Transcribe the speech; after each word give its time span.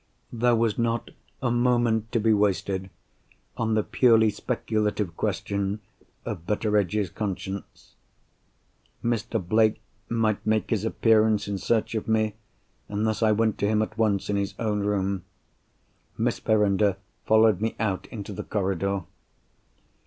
There 0.33 0.55
was 0.55 0.79
not 0.79 1.11
a 1.43 1.51
moment 1.51 2.11
to 2.13 2.19
be 2.19 2.33
wasted 2.33 2.89
on 3.55 3.75
the 3.75 3.83
purely 3.83 4.31
speculative 4.31 5.15
question 5.15 5.79
of 6.25 6.47
Betteredge's 6.47 7.11
conscience. 7.11 7.93
Mr. 9.03 9.47
Blake 9.47 9.79
might 10.09 10.43
make 10.43 10.71
his 10.71 10.85
appearance 10.85 11.47
in 11.47 11.59
search 11.59 11.93
of 11.93 12.07
me, 12.07 12.33
unless 12.89 13.21
I 13.21 13.31
went 13.31 13.59
to 13.59 13.67
him 13.67 13.83
at 13.83 13.95
once 13.95 14.27
in 14.27 14.37
his 14.37 14.55
own 14.57 14.79
room. 14.79 15.23
Miss 16.17 16.39
Verinder 16.39 16.97
followed 17.27 17.61
me 17.61 17.75
out 17.79 18.07
into 18.07 18.33
the 18.33 18.43
corridor. 18.43 19.03